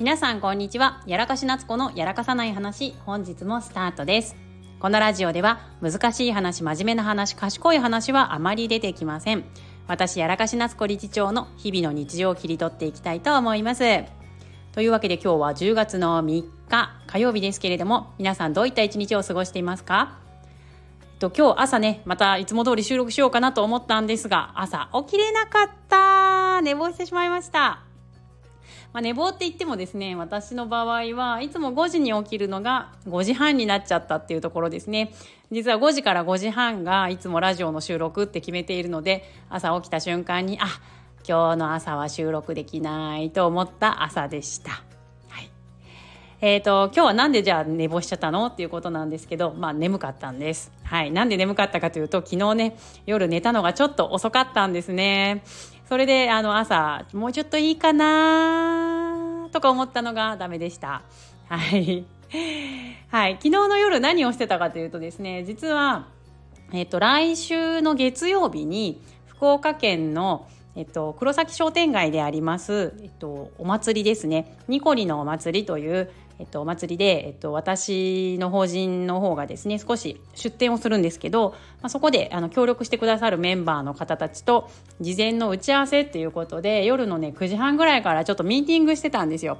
[0.00, 1.02] 皆さんこんにちは。
[1.04, 4.34] やらかし夏子のやらかさない話本日もスタートです。
[4.78, 9.44] このラジオでは難しい話真面目な話賢い話はあまり出てきません。
[9.86, 14.04] 私やらかし夏子理事長の日々の日常を切り取っていきたいと思います。
[14.72, 20.18] というわけで今日は10月の3日火曜日ですけれども皆さんどういった一日を過ごしていますか？
[21.18, 26.62] と今日朝ねまたいつも通り収録しようかなと思ったんですが朝起きれなかった。
[26.62, 27.82] 寝坊してしまいました。
[28.92, 35.12] まあ、寝坊って言ってもですね私の場合はいつも5時に起きるのが5時半になっちゃったっていうところですね
[35.52, 40.66] 実は5時から5時半がいつもラジオの収録って決めているので朝起きた瞬間にあ
[41.28, 44.89] 今日の朝は収録できないと思った朝でした。
[46.42, 50.72] はいえーと、今日はなんでじゃあ寝坊しちゃったのっていうことなんですけど、まあ、眠かったんです。
[50.84, 55.44] はい、なんで眠かったかというと昨日ね夜寝たのがちょっと遅かったんですね。
[55.86, 61.02] それであの朝もうちょっといいかなとか思ったのがダメでした。
[61.48, 62.06] はい。
[63.10, 63.32] はい。
[63.34, 66.06] 昨日の夜何をしてたかというとですね、実は、
[66.72, 76.10] えっと、来週の月曜日に福岡県のえっと、黒崎商店街であります、えっと、お祭りですねニコリのお祭りという、
[76.40, 81.50] えっと、お祭りで、えっと、私の法人の方がですね少し出店をするんですけど、
[81.82, 84.70] まあ、そこであの協力してくださるメンバーの方たちと
[85.02, 89.58] 事前の打ち合わせっていうことで夜のね9時半ぐらいからちょっとミーティングしてたんですよ。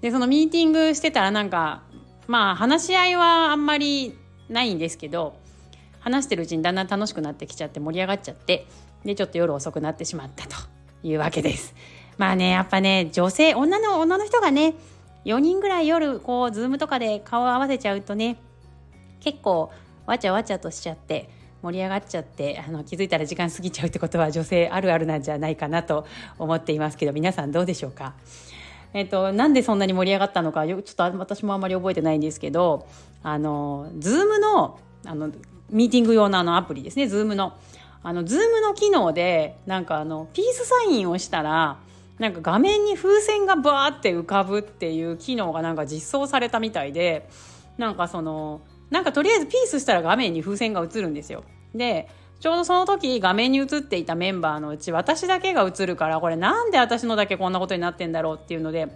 [0.00, 1.82] でそのミーティングしてたらなんか
[2.26, 5.36] まあ話し合いはあんまりないんですけど
[6.00, 8.66] 話してるうちにだんだん楽しくなってきちゃって盛り上がっちゃって
[9.04, 10.56] でちょっと夜遅くなってしまったと
[11.02, 11.74] いうわけです。
[12.18, 14.74] まあねやっぱね女性女の女の人がね
[15.24, 18.38] 4人ぐらい夜こうズームとかで顔を合わせちゃうとね
[19.20, 19.70] 結構
[20.06, 21.30] わちゃわちゃとしちゃって
[21.62, 26.06] 盛り上がっちゃってあの気づいたら時間過ぎちゃうってことは女性あるあるなんじゃないかなと
[26.38, 28.14] 思っていますけど皆さんどうでしょうか？
[28.94, 32.86] えっと、なんでそんなに盛り上がったのかちょっと私もあんまり覚えてないんですけど
[33.22, 35.30] あの Zoom のあの
[35.70, 37.54] ミーティング用のあのアプリですね Zoom の。
[38.04, 41.78] あの Zoom の機能でなんかあのピースサインをしたら
[42.18, 47.28] なんか画面に風船がバーって浮かぶっていう機能がなんか実装されたみたいで
[47.78, 51.44] なんかそのなんかとりあえずピースしたら画面に風船が映るんですよ。
[51.74, 52.08] で
[52.40, 58.88] ちょうどその時画面に映っていたメンバーのうち私だけが映るからこれなんで私のだけこんなことになってんだろうっていうので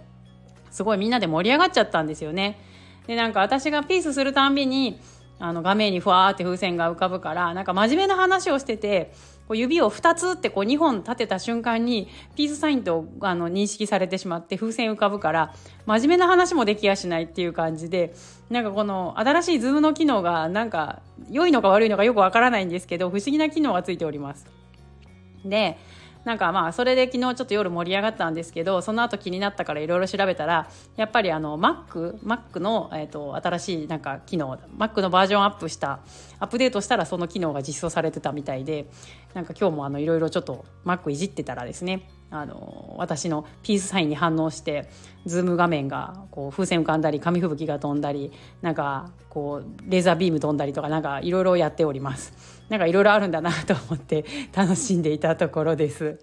[0.69, 2.59] すごいみんなで盛り上がっちゃったんですよね。
[3.07, 4.99] でなんか私がピースするたんびに
[5.39, 9.13] あの画面にふわーって風船が浮かぶからなんか真面目な話をしてて
[9.47, 15.53] こう指を2つってこう2本立てた瞬間にピースサインとあの認識されてしまって風船浮かぶから
[15.85, 18.13] 真面目な話もできやしないっていう感じで
[18.49, 24.45] なんかこの新しいズームの機能がなんか良いのか悪いのかよくわからないんですけど不思議な機能がついております。
[25.45, 25.77] で
[26.27, 36.01] なんかまあそれで昨日ちょっと夜盛り上がったんですけどその後気になったからいろいろ調べたらやっぱりあの Mac, Mac の、えーと、新しいなんか機能 Mac のバージョンアップした
[36.39, 38.89] アップデートしたらその機能が実装されてたみたいで
[39.35, 44.89] なんか今日もいろいろちょっと Mac いじってたらですねあの私のピースサインに反応して
[45.25, 52.56] ズーム画面がこう風船浮かんだり紙吹雪が飛んだりなんかこうレーザービーム飛んだりとかなんかいろいろやっております。
[52.69, 56.19] なんかいろいろあるんだなと思って楽しんでいたところです。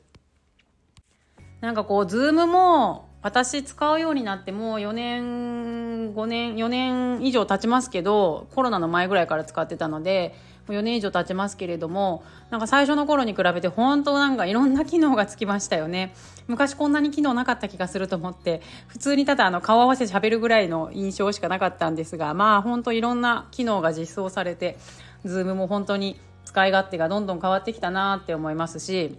[1.60, 10.34] なんかこうズームも私使うようになってもう4年5年4年以上経ちますけどコロナの前ぐらいから使ってたので
[10.68, 16.14] 4年以上経ちますけれどもなんか最初の頃に比べて本当なんかいろんな機能がつきましたよね。
[16.48, 24.76] 昔こんなに機能なかった気がすると思って普通にただあの顔合わせ喋るぐらいの印象しかなかったんですがまあ本当いろんな機能が実装されて
[25.24, 29.18] Zoom も本当に使い勝手がどんどん変わってきたなって思いますし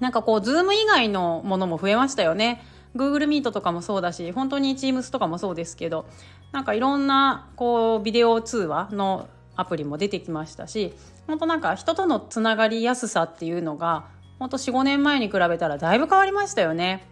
[0.00, 2.62] なんかこう Zoom 以外のものも増えましたよね
[2.96, 6.06] Google Meet とかもそうだし本当に Teams とかもそうですけど
[6.52, 10.92] なんかいろんなこうビデオ通話のアプリも出てきましたし
[11.26, 14.06] 本当なんか人とのつながりやすさっていうのが
[14.38, 17.06] 本当45年前に比べたらだいぶ変わりましたよね。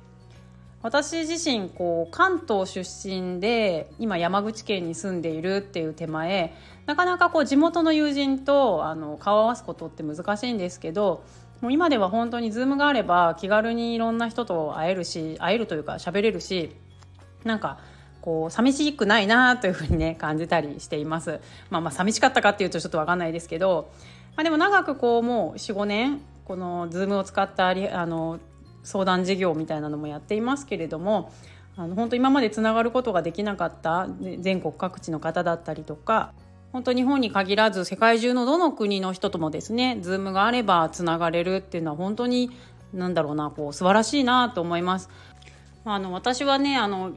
[0.82, 6.54] 私自身こう関東出身で今山口県に住んでいるっていう手前
[6.86, 11.22] なかなかこう地元の友人とあの顔を合わすことって難しいんですけど
[11.60, 16.74] もう今では本当に Zoom があれば気軽にいろんな人と会えるし会えるというか喋れるし
[17.44, 17.78] なんか
[18.22, 21.40] こう寂しくないなというふうにね感じたりしています。
[21.70, 23.90] まあまあ寂しかったかっていうとちょっと分かんないですけど、
[24.36, 27.74] まあ、でも長くこうもう45年この Zoom を使ったあ
[28.06, 28.40] の
[28.82, 31.32] 相談事業みたいなのもやっていますけれども
[31.76, 36.32] あの本当今までつながることができなかった全国各地の方だったりとか
[36.72, 42.50] 本当日本に限らず世界中のどの国の人ともですね Zoom があればつながれるっていうのは本当に
[42.92, 45.08] なんだろうなこう素晴らしいなと思います。
[45.84, 47.12] あの私はねあの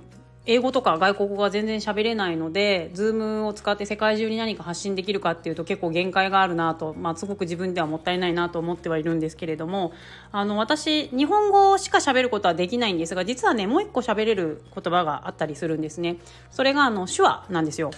[0.46, 9.94] 英語とか外国語が全然喋れないので、ズームを使って世界中に何か発信できるかっていうと結構限界があるなと、まあ、すごく自分ではもったいないなと思ってはいるんですけれども、
[10.34, 16.18] あの、私、日本語しか喋ることはできないんですが、実はね、もう一個喋れる言葉があったりするんですね。
[16.52, 17.92] それが、あの、手話なんですよ。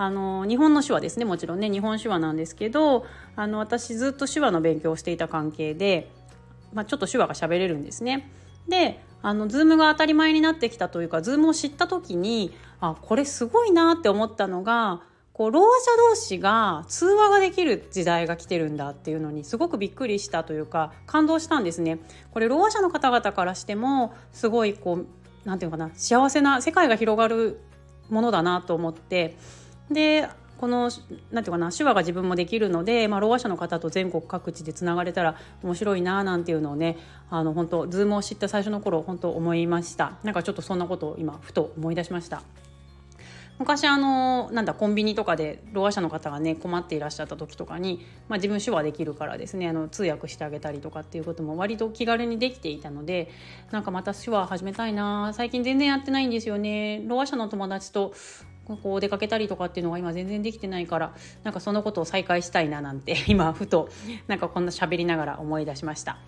[0.00, 6.08] あの日本の手話ですねもちろんね日本手話なんですけどあの私ずっと手話の勉強をしていた関係で、
[6.72, 8.30] まあ、ちょっと手話が喋れるんですね。
[8.68, 22.00] であの Zoom が当たり前になってきたというか Zoom を知った時にあこれすごいなって思ったのがこうろう者同士が通話ができる時代が来てるんだっていうのにすごくびっくりしたというか感動したんですね。
[22.32, 25.06] これろう者の方々からしてもすごいこう
[25.48, 27.60] なんていうかな幸せな世界が広がる
[28.10, 29.36] ものだなと思って
[29.90, 30.90] でこの
[31.30, 36.96] なんていうかな手話が自分もできるので、まあ、ろう者の方と全国各地でつながれたら面白いななんていうのをね
[37.30, 40.18] あの本当ズームを知った最初の頃本当思いました。
[40.24, 42.42] なんかちょっとそんなことを今ふと思い出しました。
[43.58, 53.28] 昔あのなんだコンビニとかでろう者の方がね困っていらっしゃった時とかに、まあ、自分手話できるからですねあの通訳してあげたりとかっていうことも割と気軽にできていたので
[53.72, 57.02] なんかまた手話始めたいな最近全然やってないんですよね。
[57.06, 58.14] ろう者の友達と
[58.76, 61.12] こう出かけたりとかっていうのが今全然できてないから
[61.42, 63.88] なんかそのことを再開したいななんて 今ふと
[64.26, 66.18] なんかこんな喋りながら思い出しました。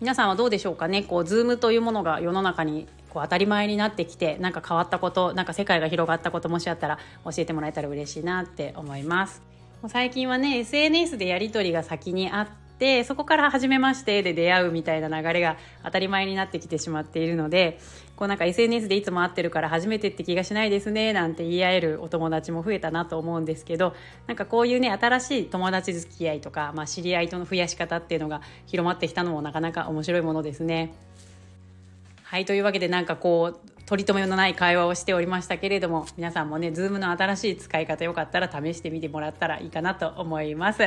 [0.00, 1.02] 皆さんはどうでしょうかね？
[1.02, 9.42] こうズームというものが世の中にこう当たり前になってきてなんか変わったことなんか世界が広がったこともしあったら教えてもらえたら嬉しいなって思います。
[9.88, 12.48] 最近はね SNS でやり取りが先にあっ
[12.80, 17.78] ってそこから初めましてで出会うみたいな流れが当たり前になってきてしまっているので
[18.16, 23.94] こうなんか SNS でいつも会ってるから初めてって気がしないですねなんて言い合えるお友達も増えたなと思うんですけど
[24.26, 30.94] なんかこういうね新しい友達付き合いとか、まあ、知り合いとの増やし方っていうのが広まってきたのもなかなか面白いものですね。
[32.22, 40.80] はいというわけでなんかこう取り留めのない会話をしておりましたけれども皆さんもね Zoom の新しい使い方よかったら試してみてもらったらいいかなと思います。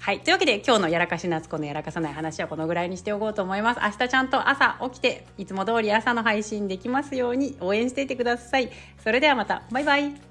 [0.00, 0.20] はい。
[0.20, 3.80] というわけで今日のやらかし夏子のやらかさない話はこのぐらいにしておこうと思います。
[3.82, 8.70] 明日ちゃんと朝起きていつも通り朝の配信できますように応援していてください。
[9.04, 9.62] それではまた。
[9.70, 10.29] バイバイ。